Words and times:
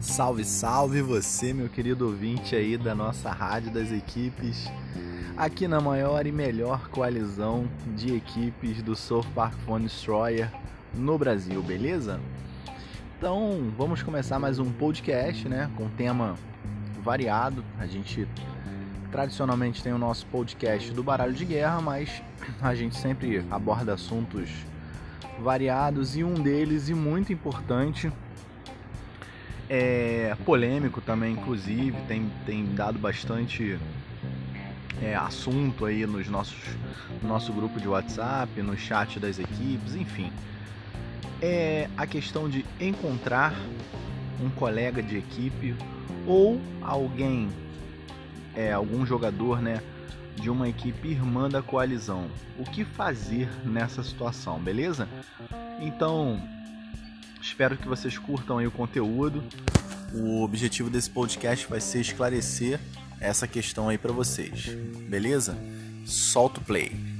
Salve, 0.00 0.46
salve 0.46 1.02
você, 1.02 1.52
meu 1.52 1.68
querido 1.68 2.06
ouvinte 2.06 2.56
aí 2.56 2.78
da 2.78 2.94
nossa 2.94 3.30
rádio 3.30 3.70
das 3.70 3.92
equipes, 3.92 4.64
aqui 5.36 5.68
na 5.68 5.78
maior 5.78 6.26
e 6.26 6.32
melhor 6.32 6.88
coalizão 6.88 7.68
de 7.94 8.16
equipes 8.16 8.82
do 8.82 8.96
Surf 8.96 9.30
Park 9.32 9.58
Phone 9.66 9.84
Destroyer 9.84 10.50
no 10.94 11.18
Brasil, 11.18 11.62
beleza? 11.62 12.18
Então, 13.18 13.70
vamos 13.76 14.02
começar 14.02 14.38
mais 14.38 14.58
um 14.58 14.72
podcast, 14.72 15.46
né, 15.48 15.70
com 15.76 15.86
tema 15.90 16.34
variado. 17.02 17.62
A 17.78 17.86
gente 17.86 18.26
tradicionalmente 19.12 19.82
tem 19.82 19.92
o 19.92 19.98
nosso 19.98 20.24
podcast 20.28 20.92
do 20.92 21.02
baralho 21.02 21.34
de 21.34 21.44
guerra, 21.44 21.80
mas 21.82 22.22
a 22.62 22.74
gente 22.74 22.96
sempre 22.96 23.44
aborda 23.50 23.92
assuntos 23.92 24.48
variados 25.40 26.16
e 26.16 26.24
um 26.24 26.34
deles 26.34 26.88
e 26.88 26.94
muito 26.94 27.32
importante 27.32 28.10
é 29.68 30.36
polêmico 30.44 31.00
também, 31.00 31.32
inclusive, 31.32 31.96
tem, 32.06 32.30
tem 32.44 32.64
dado 32.74 32.98
bastante 32.98 33.78
é, 35.02 35.14
assunto 35.14 35.84
aí 35.84 36.06
nos 36.06 36.28
nossos, 36.28 36.58
no 37.22 37.28
nosso 37.28 37.52
grupo 37.52 37.80
de 37.80 37.88
WhatsApp, 37.88 38.62
no 38.62 38.76
chat 38.76 39.18
das 39.18 39.38
equipes, 39.38 39.94
enfim. 39.94 40.32
É 41.42 41.88
a 41.96 42.06
questão 42.06 42.48
de 42.48 42.64
encontrar 42.80 43.54
um 44.40 44.48
colega 44.50 45.02
de 45.02 45.18
equipe 45.18 45.74
ou 46.26 46.60
alguém, 46.80 47.48
é, 48.54 48.72
algum 48.72 49.04
jogador, 49.04 49.60
né, 49.60 49.80
de 50.36 50.50
uma 50.50 50.68
equipe 50.68 51.08
irmã 51.08 51.48
da 51.48 51.62
coalizão. 51.62 52.28
O 52.58 52.64
que 52.64 52.84
fazer 52.84 53.48
nessa 53.64 54.02
situação, 54.02 54.58
beleza? 54.58 55.08
Então, 55.80 56.40
Espero 57.46 57.76
que 57.76 57.86
vocês 57.86 58.18
curtam 58.18 58.58
aí 58.58 58.66
o 58.66 58.72
conteúdo. 58.72 59.42
O 60.12 60.42
objetivo 60.42 60.90
desse 60.90 61.08
podcast 61.08 61.64
vai 61.68 61.80
ser 61.80 62.00
esclarecer 62.00 62.80
essa 63.20 63.46
questão 63.46 63.88
aí 63.88 63.96
para 63.96 64.12
vocês. 64.12 64.66
Beleza? 65.08 65.56
Solta 66.04 66.60
o 66.60 66.64
play. 66.64 67.15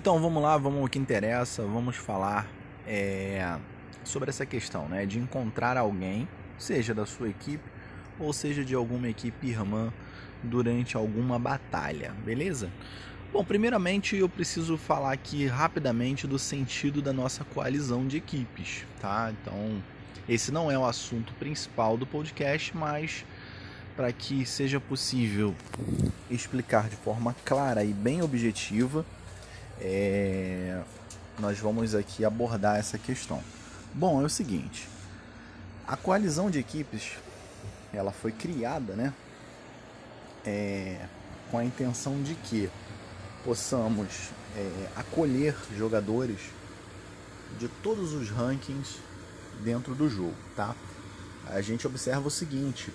Então 0.00 0.18
vamos 0.18 0.42
lá, 0.42 0.56
vamos 0.56 0.80
ao 0.80 0.88
que 0.88 0.98
interessa, 0.98 1.62
vamos 1.62 1.94
falar 1.94 2.48
é, 2.86 3.58
sobre 4.02 4.30
essa 4.30 4.46
questão, 4.46 4.88
né, 4.88 5.04
de 5.04 5.18
encontrar 5.18 5.76
alguém, 5.76 6.26
seja 6.56 6.94
da 6.94 7.04
sua 7.04 7.28
equipe 7.28 7.62
ou 8.18 8.32
seja 8.32 8.64
de 8.64 8.74
alguma 8.74 9.10
equipe 9.10 9.48
irmã 9.48 9.92
durante 10.42 10.96
alguma 10.96 11.38
batalha, 11.38 12.14
beleza? 12.24 12.70
Bom, 13.30 13.44
primeiramente 13.44 14.16
eu 14.16 14.26
preciso 14.26 14.78
falar 14.78 15.12
aqui 15.12 15.46
rapidamente 15.46 16.26
do 16.26 16.38
sentido 16.38 17.02
da 17.02 17.12
nossa 17.12 17.44
coalizão 17.44 18.06
de 18.06 18.16
equipes, 18.16 18.86
tá? 19.02 19.30
Então, 19.30 19.82
esse 20.26 20.50
não 20.50 20.70
é 20.70 20.78
o 20.78 20.86
assunto 20.86 21.34
principal 21.34 21.98
do 21.98 22.06
podcast, 22.06 22.74
mas 22.74 23.22
para 23.94 24.10
que 24.14 24.46
seja 24.46 24.80
possível 24.80 25.54
explicar 26.30 26.88
de 26.88 26.96
forma 26.96 27.36
clara 27.44 27.84
e 27.84 27.92
bem 27.92 28.22
objetiva, 28.22 29.04
é... 29.80 30.82
nós 31.38 31.58
vamos 31.58 31.94
aqui 31.94 32.24
abordar 32.24 32.76
essa 32.78 32.98
questão. 32.98 33.42
Bom, 33.94 34.20
é 34.22 34.24
o 34.24 34.28
seguinte: 34.28 34.88
a 35.86 35.96
coalizão 35.96 36.50
de 36.50 36.58
equipes 36.58 37.12
ela 37.92 38.12
foi 38.12 38.32
criada, 38.32 38.94
né? 38.94 39.12
É, 40.44 41.06
com 41.50 41.58
a 41.58 41.64
intenção 41.64 42.22
de 42.22 42.34
que 42.34 42.70
possamos 43.44 44.30
é, 44.56 44.88
acolher 44.96 45.54
jogadores 45.76 46.38
de 47.58 47.68
todos 47.82 48.12
os 48.12 48.30
rankings 48.30 48.98
dentro 49.62 49.94
do 49.94 50.08
jogo, 50.08 50.36
tá? 50.56 50.74
A 51.46 51.60
gente 51.60 51.86
observa 51.86 52.28
o 52.28 52.30
seguinte: 52.30 52.92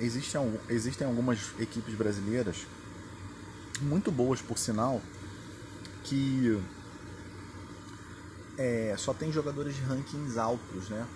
existem, 0.00 0.40
existem 0.68 1.06
algumas 1.06 1.52
equipes 1.58 1.94
brasileiras 1.94 2.66
muito 3.80 4.10
boas, 4.10 4.42
por 4.42 4.58
sinal, 4.58 5.00
que 6.04 6.62
é, 8.58 8.94
só 8.98 9.14
tem 9.14 9.32
jogadores 9.32 9.74
de 9.74 9.82
rankings 9.82 10.38
altos, 10.38 10.88
né? 10.88 11.06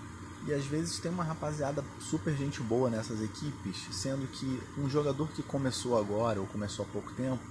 E 0.47 0.53
às 0.53 0.65
vezes 0.65 0.99
tem 0.99 1.11
uma 1.11 1.23
rapaziada 1.23 1.83
super 1.99 2.35
gente 2.35 2.61
boa 2.61 2.89
nessas 2.89 3.21
equipes, 3.21 3.87
sendo 3.91 4.27
que 4.27 4.61
um 4.77 4.87
jogador 4.89 5.27
que 5.29 5.41
começou 5.41 5.97
agora 5.97 6.39
ou 6.39 6.45
começou 6.47 6.85
há 6.85 6.87
pouco 6.87 7.11
tempo 7.13 7.43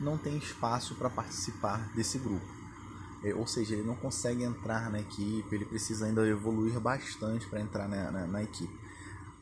não 0.00 0.16
tem 0.16 0.36
espaço 0.36 0.94
para 0.94 1.10
participar 1.10 1.88
desse 1.94 2.18
grupo. 2.18 2.46
É, 3.24 3.34
ou 3.34 3.46
seja, 3.46 3.74
ele 3.74 3.82
não 3.82 3.96
consegue 3.96 4.44
entrar 4.44 4.90
na 4.90 5.00
equipe, 5.00 5.52
ele 5.52 5.64
precisa 5.64 6.06
ainda 6.06 6.26
evoluir 6.26 6.78
bastante 6.78 7.46
para 7.48 7.60
entrar 7.60 7.88
na, 7.88 8.10
na, 8.10 8.26
na, 8.26 8.42
equipe. 8.42 8.72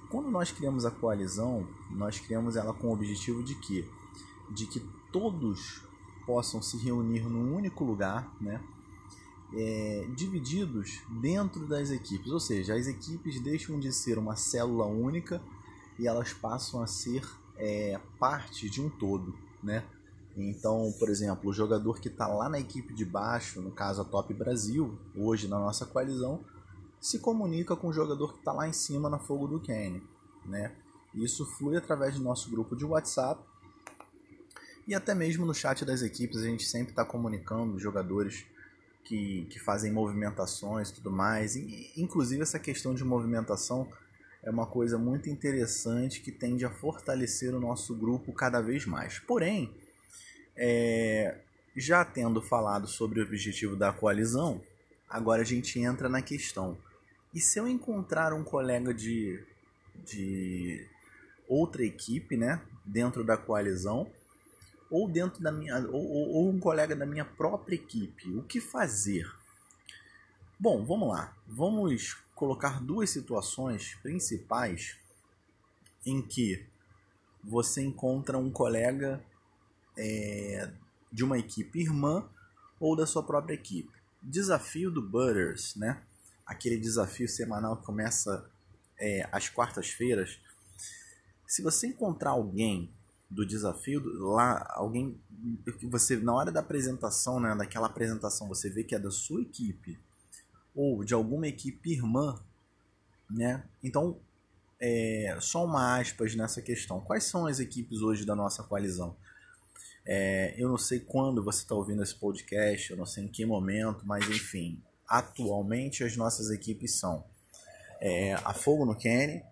Quando 0.08 0.30
nós 0.30 0.50
criamos 0.50 0.86
a 0.86 0.90
coalizão, 0.90 1.66
nós 1.90 2.18
criamos 2.18 2.56
ela 2.56 2.72
com 2.72 2.88
o 2.88 2.92
objetivo 2.92 3.42
de 3.42 3.54
que, 3.54 3.86
de 4.50 4.66
que 4.66 4.80
todos 5.12 5.82
possam 6.26 6.60
se 6.60 6.76
reunir 6.76 7.28
num 7.28 7.54
único 7.54 7.84
lugar, 7.84 8.34
né? 8.40 8.60
é, 9.54 10.06
divididos 10.14 11.00
dentro 11.20 11.66
das 11.66 11.90
equipes, 11.90 12.30
ou 12.32 12.40
seja, 12.40 12.74
as 12.74 12.86
equipes 12.86 13.40
deixam 13.40 13.78
de 13.78 13.92
ser 13.92 14.18
uma 14.18 14.36
célula 14.36 14.86
única 14.86 15.40
e 15.98 16.06
elas 16.06 16.32
passam 16.32 16.82
a 16.82 16.86
ser 16.86 17.22
é, 17.56 18.00
parte 18.18 18.68
de 18.68 18.80
um 18.80 18.88
todo, 18.88 19.34
né? 19.62 19.84
Então, 20.36 20.92
por 20.98 21.08
exemplo, 21.08 21.48
o 21.48 21.52
jogador 21.52 21.98
que 21.98 22.08
está 22.08 22.26
lá 22.26 22.48
na 22.48 22.58
equipe 22.58 22.92
de 22.92 23.06
baixo, 23.06 23.62
no 23.62 23.70
caso 23.70 24.02
a 24.02 24.04
Top 24.04 24.32
Brasil, 24.34 24.98
hoje 25.16 25.48
na 25.48 25.58
nossa 25.58 25.86
coalizão, 25.86 26.44
se 27.00 27.18
comunica 27.20 27.74
com 27.74 27.88
o 27.88 27.92
jogador 27.92 28.34
que 28.34 28.40
está 28.40 28.52
lá 28.52 28.68
em 28.68 28.72
cima 28.72 29.08
na 29.08 29.18
Fogo 29.18 29.46
do 29.46 29.60
Kenny, 29.60 30.02
né? 30.44 30.72
Isso 31.14 31.46
flui 31.46 31.76
através 31.76 32.16
do 32.16 32.22
nosso 32.22 32.50
grupo 32.50 32.76
de 32.76 32.84
WhatsApp 32.84 33.42
e 34.86 34.94
até 34.94 35.14
mesmo 35.14 35.44
no 35.44 35.54
chat 35.54 35.84
das 35.84 36.02
equipes 36.02 36.38
a 36.38 36.44
gente 36.44 36.64
sempre 36.64 36.90
está 36.90 37.04
comunicando 37.04 37.78
jogadores 37.78 38.44
que, 39.04 39.46
que 39.50 39.58
fazem 39.58 39.92
movimentações 39.92 40.90
tudo 40.90 41.10
mais. 41.10 41.56
E, 41.56 41.92
inclusive, 41.96 42.42
essa 42.42 42.58
questão 42.58 42.94
de 42.94 43.04
movimentação 43.04 43.88
é 44.42 44.50
uma 44.50 44.66
coisa 44.66 44.98
muito 44.98 45.28
interessante 45.28 46.20
que 46.20 46.30
tende 46.30 46.64
a 46.64 46.70
fortalecer 46.70 47.54
o 47.54 47.60
nosso 47.60 47.94
grupo 47.94 48.32
cada 48.32 48.60
vez 48.60 48.84
mais. 48.86 49.18
Porém, 49.18 49.74
é, 50.56 51.38
já 51.76 52.04
tendo 52.04 52.40
falado 52.40 52.86
sobre 52.86 53.20
o 53.20 53.24
objetivo 53.24 53.76
da 53.76 53.92
coalizão, 53.92 54.60
agora 55.08 55.42
a 55.42 55.44
gente 55.44 55.78
entra 55.80 56.08
na 56.08 56.22
questão. 56.22 56.78
E 57.34 57.40
se 57.40 57.58
eu 57.58 57.68
encontrar 57.68 58.32
um 58.32 58.42
colega 58.44 58.94
de, 58.94 59.42
de 60.04 60.86
outra 61.48 61.84
equipe, 61.84 62.36
né, 62.36 62.60
dentro 62.84 63.22
da 63.22 63.36
coalizão, 63.36 64.10
ou 64.90 65.08
dentro 65.08 65.42
da 65.42 65.50
minha 65.50 65.78
ou, 65.88 66.34
ou, 66.34 66.50
um 66.50 66.58
colega 66.58 66.94
da 66.94 67.06
minha 67.06 67.24
própria 67.24 67.74
equipe. 67.74 68.30
O 68.34 68.42
que 68.42 68.60
fazer? 68.60 69.30
Bom, 70.58 70.84
vamos 70.84 71.08
lá. 71.08 71.36
Vamos 71.46 72.14
colocar 72.34 72.82
duas 72.82 73.10
situações 73.10 73.94
principais 74.02 74.96
em 76.04 76.22
que 76.22 76.66
você 77.42 77.82
encontra 77.82 78.38
um 78.38 78.50
colega 78.50 79.22
é, 79.96 80.70
de 81.12 81.24
uma 81.24 81.38
equipe 81.38 81.80
irmã 81.80 82.28
ou 82.78 82.96
da 82.96 83.06
sua 83.06 83.22
própria 83.22 83.54
equipe. 83.54 83.90
Desafio 84.22 84.90
do 84.90 85.02
Butters, 85.02 85.74
né? 85.76 86.02
Aquele 86.44 86.78
desafio 86.78 87.28
semanal 87.28 87.76
que 87.76 87.86
começa 87.86 88.48
é, 88.98 89.28
às 89.32 89.48
quartas-feiras. 89.48 90.38
Se 91.46 91.62
você 91.62 91.88
encontrar 91.88 92.30
alguém 92.30 92.90
do 93.28 93.44
desafio, 93.44 94.02
lá 94.18 94.64
alguém 94.70 95.20
você 95.82 96.16
na 96.16 96.34
hora 96.34 96.52
da 96.52 96.60
apresentação, 96.60 97.40
né, 97.40 97.54
daquela 97.56 97.86
apresentação, 97.86 98.48
você 98.48 98.70
vê 98.70 98.84
que 98.84 98.94
é 98.94 98.98
da 98.98 99.10
sua 99.10 99.42
equipe 99.42 99.98
ou 100.74 101.04
de 101.04 101.14
alguma 101.14 101.48
equipe 101.48 101.92
irmã, 101.92 102.38
né? 103.30 103.64
Então, 103.82 104.20
é, 104.78 105.36
só 105.40 105.64
uma 105.64 105.98
aspas 105.98 106.34
nessa 106.34 106.60
questão. 106.60 107.00
Quais 107.00 107.24
são 107.24 107.46
as 107.46 107.60
equipes 107.60 108.02
hoje 108.02 108.26
da 108.26 108.36
nossa 108.36 108.62
coalizão? 108.62 109.16
É, 110.04 110.54
eu 110.56 110.68
não 110.68 110.78
sei 110.78 111.00
quando 111.00 111.42
você 111.42 111.62
está 111.62 111.74
ouvindo 111.74 112.02
esse 112.02 112.14
podcast, 112.14 112.90
eu 112.90 112.96
não 112.96 113.06
sei 113.06 113.24
em 113.24 113.28
que 113.28 113.44
momento, 113.44 114.06
mas 114.06 114.28
enfim, 114.28 114.80
atualmente 115.08 116.04
as 116.04 116.16
nossas 116.16 116.50
equipes 116.50 116.94
são 116.94 117.24
é, 118.00 118.34
a 118.34 118.52
Fogo 118.52 118.84
no 118.84 118.94
Kenny, 118.94 119.42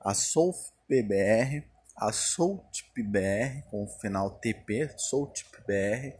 a 0.00 0.12
Soul 0.12 0.54
PBR, 0.86 1.64
a 2.00 2.12
Soultip 2.12 3.02
BR, 3.02 3.62
com 3.70 3.84
o 3.84 3.88
final 4.00 4.30
TP, 4.38 4.88
Soultip 4.96 5.50
BR, 5.66 6.16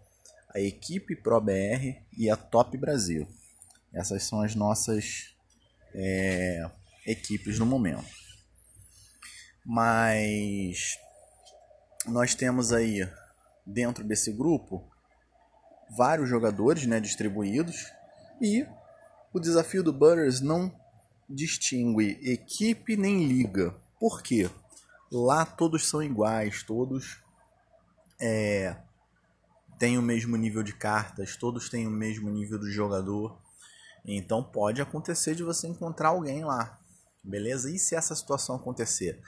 a 0.54 0.60
Equipe 0.60 1.14
Pro 1.14 1.40
BR 1.40 2.02
e 2.16 2.28
a 2.28 2.36
Top 2.36 2.76
Brasil. 2.76 3.28
Essas 3.92 4.24
são 4.24 4.42
as 4.42 4.54
nossas 4.54 5.34
é, 5.94 6.68
equipes 7.06 7.58
no 7.58 7.66
momento. 7.66 8.04
Mas 9.64 10.98
nós 12.06 12.34
temos 12.34 12.72
aí 12.72 13.08
dentro 13.64 14.02
desse 14.02 14.32
grupo 14.32 14.84
vários 15.96 16.28
jogadores 16.28 16.86
né, 16.86 16.98
distribuídos 17.00 17.92
e 18.40 18.66
o 19.32 19.38
desafio 19.38 19.82
do 19.82 19.92
Butters 19.92 20.40
não 20.40 20.74
distingue 21.28 22.18
equipe 22.22 22.96
nem 22.96 23.26
liga. 23.26 23.74
Por 24.00 24.22
quê? 24.22 24.50
Lá 25.10 25.44
todos 25.44 25.88
são 25.88 26.02
iguais, 26.02 26.62
todos 26.62 27.22
é, 28.20 28.76
têm 29.78 29.96
o 29.96 30.02
mesmo 30.02 30.36
nível 30.36 30.62
de 30.62 30.72
cartas, 30.72 31.36
todos 31.36 31.68
têm 31.68 31.86
o 31.86 31.90
mesmo 31.90 32.28
nível 32.30 32.58
do 32.58 32.70
jogador. 32.70 33.38
Então 34.04 34.42
pode 34.42 34.82
acontecer 34.82 35.34
de 35.34 35.42
você 35.42 35.66
encontrar 35.68 36.10
alguém 36.10 36.44
lá, 36.44 36.78
beleza? 37.22 37.70
E 37.70 37.78
se 37.78 37.94
essa 37.94 38.14
situação 38.14 38.56
acontecer? 38.56 39.20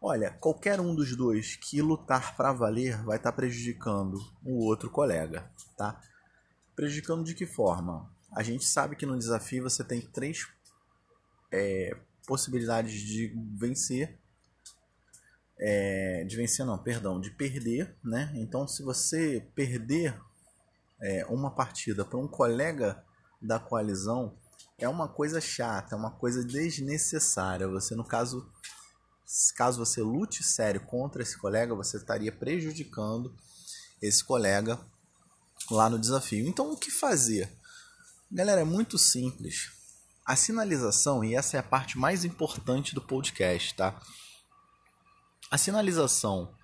Olha, 0.00 0.30
qualquer 0.30 0.80
um 0.80 0.94
dos 0.94 1.16
dois 1.16 1.56
que 1.56 1.80
lutar 1.80 2.36
para 2.36 2.52
valer 2.52 3.02
vai 3.04 3.16
estar 3.16 3.32
tá 3.32 3.36
prejudicando 3.36 4.18
o 4.44 4.62
outro 4.64 4.90
colega, 4.90 5.50
tá? 5.78 5.98
Prejudicando 6.76 7.24
de 7.24 7.34
que 7.34 7.46
forma? 7.46 8.10
A 8.30 8.42
gente 8.42 8.66
sabe 8.66 8.96
que 8.96 9.06
no 9.06 9.18
desafio 9.18 9.62
você 9.62 9.82
tem 9.82 10.02
três 10.02 10.46
é, 11.50 11.96
possibilidades 12.26 12.92
de 12.92 13.32
vencer. 13.54 14.18
É, 15.58 16.24
de 16.24 16.36
vencer 16.36 16.66
não, 16.66 16.76
perdão, 16.76 17.20
de 17.20 17.30
perder, 17.30 17.96
né? 18.02 18.32
Então 18.34 18.66
se 18.66 18.82
você 18.82 19.46
perder 19.54 20.20
é, 21.00 21.24
uma 21.26 21.50
partida 21.50 22.04
para 22.04 22.18
um 22.18 22.26
colega 22.26 23.04
da 23.40 23.58
coalizão, 23.58 24.36
é 24.78 24.88
uma 24.88 25.08
coisa 25.08 25.40
chata, 25.40 25.94
é 25.94 25.98
uma 25.98 26.10
coisa 26.10 26.44
desnecessária. 26.44 27.68
Você, 27.68 27.94
no 27.94 28.04
caso, 28.04 28.50
caso 29.56 29.84
você 29.84 30.02
lute 30.02 30.42
sério 30.42 30.80
contra 30.80 31.22
esse 31.22 31.38
colega, 31.38 31.74
você 31.74 31.96
estaria 31.96 32.32
prejudicando 32.32 33.34
esse 34.02 34.24
colega 34.24 34.78
lá 35.70 35.88
no 35.88 35.98
desafio. 35.98 36.46
Então, 36.48 36.72
o 36.72 36.76
que 36.76 36.90
fazer? 36.90 37.50
Galera, 38.30 38.62
é 38.62 38.64
muito 38.64 38.98
simples. 38.98 39.70
A 40.26 40.36
sinalização, 40.36 41.22
e 41.22 41.34
essa 41.34 41.56
é 41.56 41.60
a 41.60 41.62
parte 41.62 41.98
mais 41.98 42.24
importante 42.24 42.94
do 42.94 43.00
podcast, 43.00 43.74
tá? 43.74 44.00
A 45.50 45.58
sinalização 45.58 46.54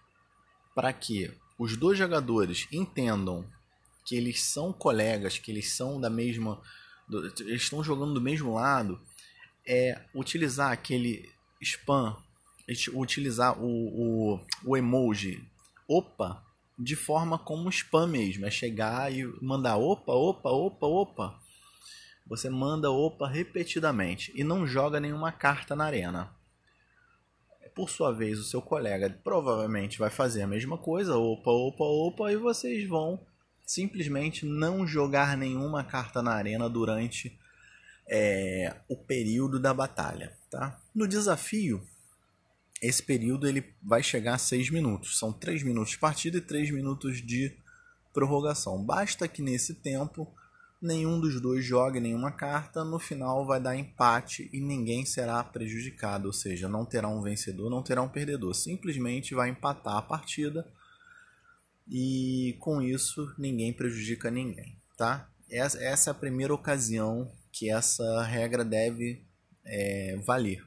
para 0.75 0.93
que 0.93 1.33
os 1.59 1.77
dois 1.77 1.99
jogadores 1.99 2.67
entendam 2.73 3.45
que 4.05 4.17
eles 4.17 4.43
são 4.43 4.73
colegas, 4.73 5.39
que 5.39 5.51
eles 5.51 5.73
são 5.73 6.01
da 6.01 6.11
mesma. 6.11 6.61
eles 7.41 7.63
estão 7.63 7.85
jogando 7.85 8.15
do 8.15 8.21
mesmo 8.21 8.55
lado, 8.55 9.01
é 9.67 10.01
utilizar 10.15 10.73
aquele 10.73 11.31
spam 11.61 12.17
utilizar 12.95 13.59
o, 13.59 13.67
o, 14.35 14.41
o 14.65 14.77
emoji 14.77 15.45
opa 15.89 16.43
de 16.79 16.97
forma 16.97 17.39
como 17.39 17.69
spam 17.69 18.07
mesmo. 18.07 18.47
É 18.47 18.51
chegar 18.51 19.13
e 19.13 19.25
mandar 19.43 19.77
opa, 19.77 20.13
opa, 20.13 20.51
opa, 20.51 20.87
opa. 20.87 21.41
Você 22.27 22.49
manda 22.49 22.91
opa 22.91 23.29
repetidamente 23.29 24.33
e 24.35 24.45
não 24.45 24.67
joga 24.67 25.01
nenhuma 25.01 25.33
carta 25.33 25.75
na 25.75 25.85
arena. 25.85 26.35
Por 27.75 27.89
sua 27.89 28.13
vez, 28.13 28.39
o 28.39 28.45
seu 28.45 28.61
colega 28.61 29.09
provavelmente 29.23 29.99
vai 29.99 30.11
fazer 30.11 30.43
a 30.43 30.47
mesma 30.47 30.77
coisa, 30.77 31.17
opa, 31.17 31.51
opa, 31.51 31.85
opa, 31.85 32.33
e 32.33 32.37
vocês 32.37 32.89
vão 32.89 33.21
simplesmente 33.67 34.45
não 34.45 34.87
jogar 34.87 35.37
nenhuma 35.37 35.85
carta 35.85 36.21
na 36.21 36.33
arena 36.33 36.69
durante 36.69 37.39
é, 38.09 38.75
o 38.89 38.97
período 38.97 39.61
da 39.61 39.73
batalha. 39.73 40.37
Tá? 40.51 40.81
No 40.93 41.07
desafio, 41.07 41.81
esse 42.83 43.03
período 43.03 43.47
ele 43.47 43.73
vai 43.81 44.03
chegar 44.03 44.35
a 44.35 44.39
6 44.39 44.71
minutos. 44.71 45.19
São 45.19 45.33
3 45.33 45.63
minutos 45.63 45.93
de 45.93 45.99
partida 45.99 46.39
e 46.39 46.41
3 46.41 46.71
minutos 46.73 47.25
de 47.25 47.57
prorrogação. 48.13 48.83
Basta 48.83 49.29
que 49.29 49.41
nesse 49.41 49.75
tempo 49.75 50.35
nenhum 50.81 51.21
dos 51.21 51.41
dois 51.41 51.65
jogue 51.65 52.01
nenhuma 52.01 52.33
carta, 52.33 52.85
no 52.85 52.99
final 52.99 53.45
vai 53.45 53.61
dar 53.61 53.77
empate 53.77 54.49
e 54.53 54.61
ninguém 54.61 55.05
será 55.05 55.43
prejudicado, 55.45 56.27
ou 56.27 56.33
seja, 56.33 56.69
não 56.69 56.85
terá 56.85 57.09
um 57.09 57.21
vencedor, 57.21 57.69
não 57.69 57.83
terá 57.83 58.01
um 58.01 58.09
perdedor, 58.09 58.55
simplesmente 58.55 59.35
vai 59.35 59.51
empatar 59.51 59.97
a 59.97 60.03
partida 60.03 60.67
e 61.89 62.57
com 62.61 62.81
isso 62.81 63.35
ninguém 63.37 63.73
prejudica 63.73 64.31
ninguém, 64.31 64.77
tá? 64.97 65.29
Essa 65.51 66.11
é 66.11 66.11
a 66.13 66.15
primeira 66.15 66.55
ocasião 66.55 67.31
que 67.53 67.69
essa 67.69 68.23
regra 68.23 68.65
deve 68.65 69.23
é, 69.65 70.17
valer. 70.25 70.65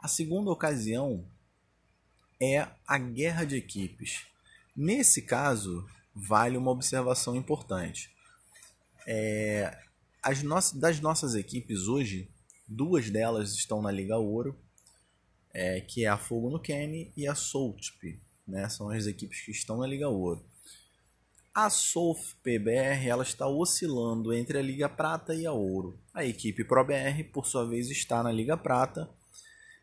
A 0.00 0.06
segunda 0.06 0.50
ocasião 0.50 1.24
é 2.40 2.68
a 2.86 2.98
guerra 2.98 3.44
de 3.44 3.56
equipes. 3.56 4.26
Nesse 4.76 5.22
caso, 5.22 5.84
vale 6.14 6.56
uma 6.56 6.70
observação 6.70 7.34
importante. 7.34 8.13
É, 9.06 9.76
as 10.22 10.42
no 10.42 10.56
das 10.74 11.00
nossas 11.00 11.34
equipes 11.34 11.86
hoje, 11.86 12.30
duas 12.66 13.10
delas 13.10 13.52
estão 13.52 13.82
na 13.82 13.90
Liga 13.90 14.16
Ouro, 14.16 14.58
é, 15.52 15.80
que 15.80 16.04
é 16.04 16.08
a 16.08 16.16
Fogo 16.16 16.50
no 16.50 16.58
Kenny 16.58 17.12
e 17.16 17.26
a 17.26 17.34
Soultp. 17.34 18.18
Né? 18.46 18.68
São 18.68 18.90
as 18.90 19.06
equipes 19.06 19.40
que 19.40 19.50
estão 19.50 19.78
na 19.78 19.86
Liga 19.86 20.08
Ouro. 20.08 20.44
A 21.54 21.70
Sof 21.70 22.34
PBR 22.42 23.06
ela 23.06 23.22
está 23.22 23.46
oscilando 23.46 24.32
entre 24.32 24.58
a 24.58 24.62
Liga 24.62 24.88
Prata 24.88 25.34
e 25.34 25.46
a 25.46 25.52
Ouro. 25.52 25.96
A 26.12 26.24
equipe 26.24 26.64
ProBR, 26.64 27.22
por 27.32 27.46
sua 27.46 27.64
vez, 27.64 27.88
está 27.90 28.22
na 28.24 28.32
Liga 28.32 28.56
Prata 28.56 29.08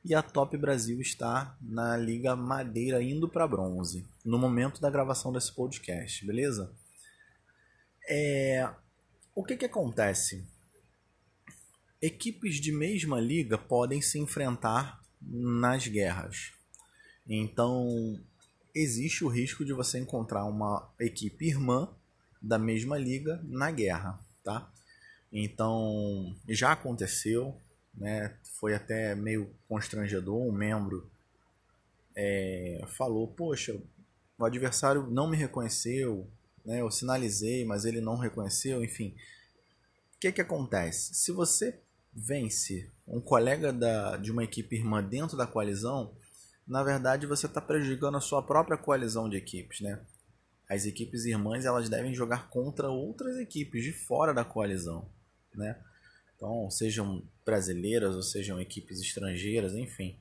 e 0.03 0.13
a 0.13 0.21
Top 0.21 0.57
Brasil 0.57 0.99
está 0.99 1.55
na 1.61 1.95
Liga 1.95 2.35
Madeira 2.35 3.01
indo 3.01 3.29
para 3.29 3.47
bronze, 3.47 4.05
no 4.25 4.37
momento 4.37 4.81
da 4.81 4.89
gravação 4.89 5.31
desse 5.31 5.53
podcast, 5.53 6.25
beleza? 6.25 6.73
É... 8.09 8.67
O 9.33 9.43
que, 9.43 9.55
que 9.55 9.65
acontece? 9.65 10.45
Equipes 12.01 12.55
de 12.55 12.71
mesma 12.71 13.19
liga 13.19 13.57
podem 13.57 14.01
se 14.01 14.19
enfrentar 14.19 15.01
nas 15.21 15.87
guerras. 15.87 16.51
Então, 17.27 18.19
existe 18.75 19.23
o 19.23 19.29
risco 19.29 19.63
de 19.63 19.71
você 19.71 19.99
encontrar 19.99 20.43
uma 20.45 20.91
equipe 20.99 21.47
irmã 21.47 21.89
da 22.41 22.57
mesma 22.57 22.97
liga 22.97 23.39
na 23.43 23.71
guerra, 23.71 24.19
tá? 24.43 24.69
Então, 25.31 26.35
já 26.49 26.73
aconteceu, 26.73 27.55
né? 27.93 28.35
Foi 28.59 28.73
até 28.73 29.15
meio 29.15 29.49
constrangedor. 29.67 30.41
Um 30.41 30.51
membro 30.51 31.09
é, 32.15 32.83
falou: 32.87 33.27
Poxa, 33.27 33.79
o 34.37 34.43
adversário 34.43 35.07
não 35.07 35.29
me 35.29 35.37
reconheceu, 35.37 36.27
né? 36.65 36.81
Eu 36.81 36.91
sinalizei, 36.91 37.65
mas 37.65 37.85
ele 37.85 38.01
não 38.01 38.17
reconheceu. 38.17 38.83
Enfim, 38.83 39.15
o 40.15 40.19
que 40.19 40.31
que 40.31 40.41
acontece? 40.41 41.13
Se 41.13 41.31
você 41.31 41.79
vence 42.13 42.89
um 43.07 43.21
colega 43.21 43.71
da, 43.71 44.17
de 44.17 44.31
uma 44.31 44.43
equipe 44.43 44.75
irmã 44.75 45.03
dentro 45.03 45.37
da 45.37 45.47
coalizão, 45.47 46.13
na 46.67 46.83
verdade 46.83 47.25
você 47.25 47.45
está 47.45 47.61
prejudicando 47.61 48.17
a 48.17 48.21
sua 48.21 48.41
própria 48.41 48.77
coalizão 48.77 49.29
de 49.29 49.37
equipes, 49.37 49.81
né? 49.81 49.99
As 50.69 50.85
equipes 50.85 51.25
irmãs 51.25 51.65
elas 51.65 51.89
devem 51.89 52.13
jogar 52.13 52.49
contra 52.49 52.89
outras 52.89 53.37
equipes 53.37 53.83
de 53.83 53.91
fora 53.91 54.33
da 54.33 54.45
coalizão, 54.45 55.09
né? 55.53 55.77
Então, 56.35 56.71
sejam 56.71 57.23
brasileiras 57.45 58.15
ou 58.15 58.23
sejam 58.23 58.59
equipes 58.59 58.99
estrangeiras, 58.99 59.75
enfim. 59.75 60.17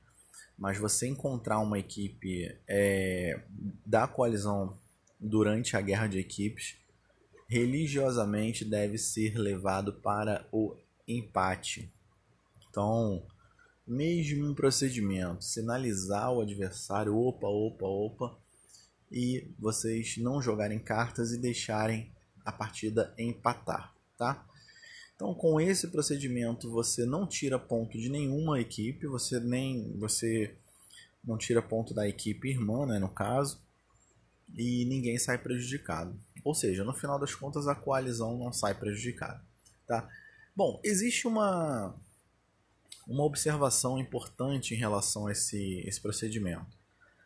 Mas 0.55 0.77
você 0.77 1.07
encontrar 1.07 1.59
uma 1.59 1.79
equipe 1.79 2.55
é, 2.67 3.41
da 3.83 4.07
coalizão 4.07 4.77
durante 5.21 5.77
a 5.77 5.81
guerra 5.81 6.07
de 6.07 6.17
equipes, 6.17 6.75
religiosamente 7.47 8.65
deve 8.65 8.97
ser 8.97 9.37
levado 9.37 9.93
para 9.93 10.47
o 10.51 10.75
empate. 11.07 11.91
Então, 12.69 13.23
mesmo 13.85 14.55
procedimento, 14.55 15.43
sinalizar 15.43 16.31
o 16.31 16.41
adversário, 16.41 17.15
opa, 17.15 17.47
opa, 17.47 17.85
opa, 17.85 18.37
e 19.11 19.47
vocês 19.59 20.17
não 20.17 20.41
jogarem 20.41 20.79
cartas 20.79 21.31
e 21.33 21.37
deixarem 21.37 22.09
a 22.45 22.51
partida 22.51 23.13
empatar, 23.17 23.93
tá? 24.17 24.47
Então, 25.13 25.35
com 25.35 25.59
esse 25.61 25.89
procedimento, 25.89 26.71
você 26.71 27.05
não 27.05 27.27
tira 27.27 27.59
ponto 27.59 27.97
de 27.99 28.09
nenhuma 28.09 28.59
equipe, 28.59 29.05
você 29.05 29.39
nem 29.39 29.95
você 29.99 30.55
não 31.23 31.37
tira 31.37 31.61
ponto 31.61 31.93
da 31.93 32.07
equipe 32.07 32.49
irmã, 32.49 32.87
né, 32.87 32.97
no 32.97 33.09
caso, 33.09 33.61
e 34.55 34.85
ninguém 34.85 35.17
sai 35.17 35.37
prejudicado. 35.37 36.17
Ou 36.43 36.53
seja, 36.53 36.83
no 36.83 36.93
final 36.93 37.19
das 37.19 37.35
contas, 37.35 37.67
a 37.67 37.75
coalizão 37.75 38.37
não 38.37 38.51
sai 38.51 38.73
prejudicada, 38.73 39.41
tá? 39.87 40.09
Bom, 40.55 40.79
existe 40.83 41.27
uma 41.27 41.95
uma 43.07 43.23
observação 43.23 43.99
importante 43.99 44.73
em 44.73 44.77
relação 44.77 45.27
a 45.27 45.31
esse, 45.31 45.79
esse 45.85 45.99
procedimento. 45.99 46.77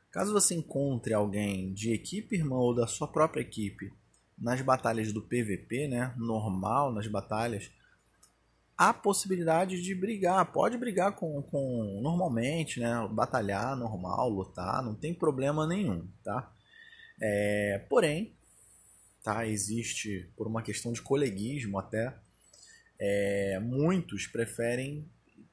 Caso 0.10 0.34
você 0.34 0.55
encontre 0.55 1.13
alguém 1.13 1.74
de 1.74 1.91
equipe 1.91 2.36
irmã 2.36 2.55
ou 2.55 2.74
da 2.74 2.88
sua 2.88 3.08
própria 3.08 3.41
equipe 3.41 3.94
nas 4.38 4.62
batalhas 4.62 5.12
do 5.12 5.22
PVP, 5.22 5.88
né, 5.88 6.13
normal, 6.17 6.91
nas 6.91 7.08
batalhas, 7.08 7.70
há 8.77 8.94
possibilidade 8.94 9.82
de 9.82 9.94
brigar. 9.94 10.51
Pode 10.51 10.77
brigar 10.77 11.13
com, 11.13 11.41
com 11.41 12.00
normalmente, 12.01 12.79
né? 12.79 13.08
Batalhar 13.12 13.75
normal, 13.75 14.29
lutar, 14.29 14.84
não 14.84 14.94
tem 14.94 15.13
problema 15.13 15.65
nenhum, 15.67 16.08
tá? 16.24 16.51
É, 17.22 17.86
porém, 17.90 18.36
tá? 19.24 19.48
Existe 19.48 20.30
por 20.36 20.48
uma 20.48 20.62
questão 20.62 20.92
de 20.92 21.02
coleguismo 21.02 21.80
até. 21.80 22.16
É, 23.00 23.60
muitos 23.60 24.28
preferem 24.28 25.10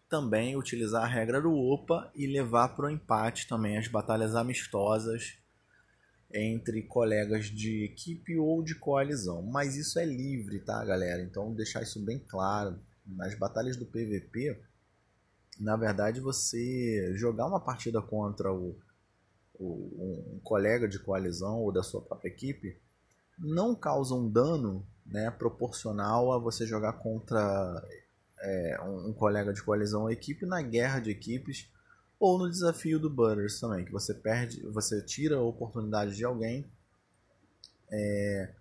também 0.09 0.57
utilizar 0.57 1.05
a 1.05 1.07
regra 1.07 1.41
do 1.41 1.53
OPA 1.53 2.11
e 2.15 2.27
levar 2.27 2.69
para 2.71 2.87
o 2.87 2.91
empate 2.91 3.49
também 3.49 3.79
as 3.79 3.89
batalhas 3.89 4.35
amistosas 4.35 5.39
entre 6.31 6.83
colegas 6.83 7.47
de 7.47 7.85
equipe 7.85 8.37
ou 8.39 8.63
de 8.63 8.75
coalizão. 8.75 9.43
Mas 9.43 9.77
isso 9.77 9.99
é 9.99 10.05
livre, 10.05 10.61
tá, 10.61 10.85
galera? 10.85 11.23
Então 11.23 11.55
deixar 11.55 11.83
isso 11.83 12.01
bem 12.01 12.19
claro 12.19 12.79
nas 13.07 13.35
batalhas 13.35 13.77
do 13.77 13.87
PVP, 13.87 14.59
na 15.59 15.77
verdade, 15.77 16.21
você 16.21 17.13
jogar 17.15 17.47
uma 17.47 17.61
partida 17.61 18.01
contra 18.01 18.53
o, 18.53 18.71
o, 18.71 18.77
um 19.65 20.41
colega 20.43 20.89
de 20.89 20.99
coalizão 20.99 21.61
ou 21.61 21.73
da 21.73 21.83
sua 21.83 22.01
própria 22.01 22.29
equipe 22.29 22.81
não 23.39 23.75
causa 23.75 24.15
um 24.15 24.31
dano 24.31 24.87
né, 25.07 25.31
proporcional 25.31 26.33
a 26.33 26.39
você 26.39 26.67
jogar 26.67 26.95
contra 26.95 27.83
é, 28.41 28.81
um, 28.83 29.13
colega 29.13 29.53
de 29.53 29.63
coalizão 29.63 30.03
ou 30.03 30.11
equipe 30.11 30.47
na 30.47 30.63
guerra 30.63 31.01
de 31.01 31.11
equipes 31.11 31.69
ou 32.19 32.39
no 32.39 32.49
desafio 32.49 33.01
do 33.01 33.11
Butters 33.11 33.59
também, 33.59 33.85
que 33.85 33.93
você 33.93 34.15
perde, 34.15 34.63
você 34.69 35.03
tira 35.03 35.37
a 35.37 35.43
oportunidade 35.43 36.15
de 36.15 36.25
alguém 36.25 36.71
é, 37.91 38.55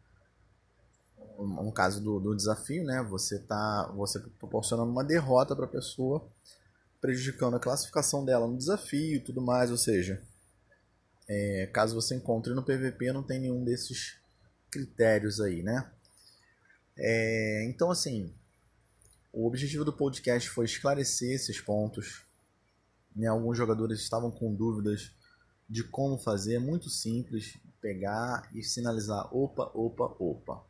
no 1.38 1.72
caso 1.72 2.04
do, 2.04 2.20
do 2.20 2.36
desafio, 2.36 2.84
né, 2.84 3.02
você 3.04 3.36
está 3.36 3.92
você 3.96 4.20
proporcionando 4.40 4.92
uma 4.92 5.04
derrota 5.04 5.56
para 5.56 5.66
a 5.66 5.70
pessoa, 5.70 6.28
prejudicando 7.00 7.56
a 7.56 7.60
classificação 7.60 8.24
dela 8.24 8.48
no 8.48 8.58
desafio 8.58 9.18
e 9.18 9.20
tudo 9.20 9.42
mais, 9.42 9.72
ou 9.72 9.78
seja, 9.78 10.22
é, 11.32 11.70
caso 11.72 11.96
você 11.96 12.16
encontre 12.16 12.54
no 12.54 12.62
PVP, 12.64 13.14
não 13.14 13.24
tem 13.24 13.40
nenhum 13.40 13.64
desses 13.64 14.18
critérios 14.70 15.40
aí, 15.40 15.64
né? 15.64 15.90
É, 16.98 17.66
então, 17.70 17.90
assim, 17.90 18.34
o 19.32 19.48
objetivo 19.48 19.86
do 19.86 19.94
podcast 19.94 20.50
foi 20.50 20.66
esclarecer 20.66 21.32
esses 21.32 21.62
pontos. 21.62 22.24
Né? 23.16 23.28
Alguns 23.28 23.58
jogadores 23.58 24.02
estavam 24.02 24.30
com 24.30 24.54
dúvidas 24.54 25.12
de 25.70 25.84
como 25.84 26.18
fazer, 26.18 26.56
é 26.56 26.60
muito 26.60 26.90
simples, 26.90 27.58
pegar 27.80 28.50
e 28.54 28.62
sinalizar 28.62 29.34
opa, 29.34 29.72
opa, 29.74 30.16
opa 30.20 30.64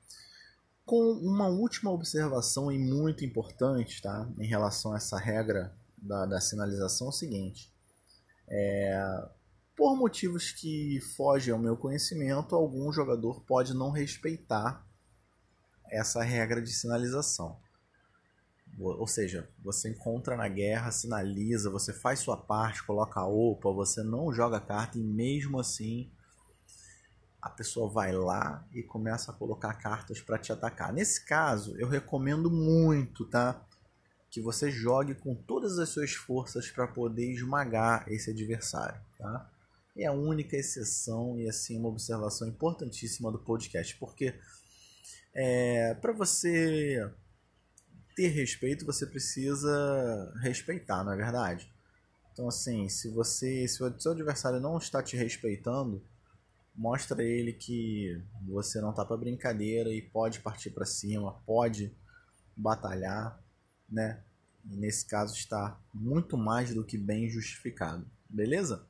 com 0.92 1.14
uma 1.14 1.48
última 1.48 1.90
observação 1.90 2.70
e 2.70 2.78
muito 2.78 3.24
importante 3.24 4.02
tá, 4.02 4.28
em 4.38 4.46
relação 4.46 4.94
a 4.94 4.98
essa 4.98 5.18
regra 5.18 5.74
da, 5.98 6.26
da 6.26 6.42
sinalização 6.42 7.08
é 7.08 7.10
o 7.10 7.14
seguinte. 7.14 7.72
É, 8.46 9.30
por 9.76 9.96
motivos 9.96 10.52
que 10.52 11.00
fogem 11.16 11.54
ao 11.54 11.60
meu 11.60 11.76
conhecimento, 11.76 12.56
algum 12.56 12.92
jogador 12.92 13.42
pode 13.42 13.74
não 13.74 13.92
respeitar 13.92 14.86
essa 15.90 16.24
regra 16.24 16.62
de 16.62 16.72
sinalização. 16.72 17.58
Ou 18.80 19.08
seja, 19.08 19.50
você 19.62 19.90
encontra 19.90 20.38
na 20.38 20.48
guerra, 20.48 20.92
sinaliza, 20.92 21.70
você 21.70 21.94
faz 21.94 22.20
sua 22.20 22.38
parte, 22.38 22.84
coloca 22.84 23.20
a 23.20 23.28
opa, 23.28 23.70
você 23.72 24.02
não 24.02 24.34
joga 24.34 24.60
carta 24.60 24.98
e 24.98 25.04
mesmo 25.04 25.60
assim 25.60 26.10
a 27.42 27.50
pessoa 27.50 27.90
vai 27.90 28.12
lá 28.12 28.64
e 28.72 28.84
começa 28.84 29.32
a 29.32 29.34
colocar 29.34 29.74
cartas 29.74 30.22
para 30.22 30.38
te 30.38 30.52
atacar. 30.54 30.94
Nesse 30.94 31.26
caso, 31.26 31.76
eu 31.78 31.88
recomendo 31.88 32.52
muito, 32.52 33.26
tá? 33.26 33.66
Que 34.30 34.40
você 34.40 34.70
jogue 34.70 35.16
com 35.16 35.34
todas 35.34 35.80
as 35.80 35.90
suas 35.90 36.14
forças 36.14 36.70
para 36.70 36.88
poder 36.88 37.34
esmagar 37.34 38.06
esse 38.08 38.30
adversário, 38.30 39.02
tá? 39.18 39.50
É 40.02 40.08
a 40.08 40.12
única 40.12 40.56
exceção 40.58 41.40
e 41.40 41.48
assim 41.48 41.78
uma 41.78 41.90
observação 41.90 42.48
importantíssima 42.48 43.32
do 43.32 43.40
podcast, 43.40 43.96
porque 43.98 44.34
é, 45.34 45.94
para 45.96 46.12
você 46.12 47.10
ter 48.16 48.30
respeito, 48.30 48.86
você 48.86 49.06
precisa 49.06 50.34
respeitar, 50.42 51.04
não 51.04 51.14
é 51.14 51.16
verdade? 51.16 51.72
Então 52.34 52.48
assim, 52.48 52.90
se 52.90 53.10
você, 53.10 53.68
se 53.68 53.84
o 53.84 54.00
seu 54.00 54.12
adversário 54.12 54.60
não 54.60 54.78
está 54.78 55.04
te 55.04 55.16
respeitando, 55.16 56.04
mostra 56.76 57.24
ele 57.24 57.54
que 57.54 58.20
você 58.48 58.82
não 58.82 58.94
tá 58.94 59.06
para 59.06 59.18
brincadeira 59.18 59.94
e 59.94 60.02
pode 60.02 60.40
partir 60.40 60.72
para 60.72 60.86
cima, 60.86 61.40
pode 61.46 61.96
batalhar, 62.56 63.40
né? 63.90 64.24
E 64.66 64.76
nesse 64.78 65.06
caso 65.06 65.36
está 65.36 65.80
muito 65.94 66.38
mais 66.38 66.74
do 66.74 66.84
que 66.84 66.98
bem 66.98 67.30
justificado, 67.30 68.10
beleza? 68.30 68.90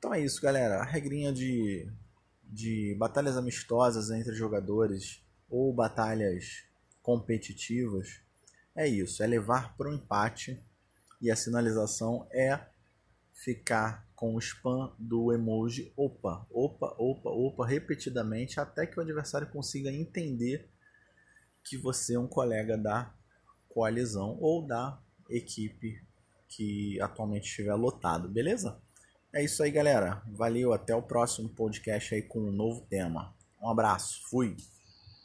Então 0.00 0.14
é 0.14 0.20
isso, 0.20 0.40
galera. 0.40 0.76
A 0.76 0.82
regrinha 0.82 1.30
de, 1.30 1.86
de 2.42 2.96
batalhas 2.98 3.36
amistosas 3.36 4.10
entre 4.10 4.32
jogadores 4.34 5.22
ou 5.46 5.70
batalhas 5.74 6.64
competitivas 7.02 8.22
é 8.74 8.88
isso, 8.88 9.22
é 9.22 9.26
levar 9.26 9.76
para 9.76 9.90
o 9.90 9.92
empate 9.92 10.58
e 11.20 11.30
a 11.30 11.36
sinalização 11.36 12.26
é 12.32 12.58
ficar 13.34 14.08
com 14.16 14.34
o 14.34 14.38
spam 14.38 14.90
do 14.98 15.34
emoji 15.34 15.92
opa, 15.94 16.46
opa, 16.50 16.94
opa, 16.96 17.28
opa 17.28 17.66
repetidamente 17.66 18.58
até 18.58 18.86
que 18.86 18.98
o 18.98 19.02
adversário 19.02 19.50
consiga 19.50 19.92
entender 19.92 20.66
que 21.62 21.76
você 21.76 22.14
é 22.14 22.18
um 22.18 22.26
colega 22.26 22.78
da 22.78 23.12
coalizão 23.68 24.38
ou 24.40 24.66
da 24.66 24.98
equipe 25.28 26.02
que 26.48 26.98
atualmente 27.02 27.50
estiver 27.50 27.74
lotado, 27.74 28.30
beleza? 28.30 28.80
É 29.32 29.44
isso 29.44 29.62
aí, 29.62 29.70
galera. 29.70 30.22
Valeu, 30.26 30.72
até 30.72 30.94
o 30.94 31.02
próximo 31.02 31.48
podcast 31.48 32.14
aí 32.14 32.22
com 32.22 32.40
um 32.40 32.50
novo 32.50 32.80
tema. 32.88 33.32
Um 33.62 33.68
abraço, 33.68 34.20
fui! 34.28 34.56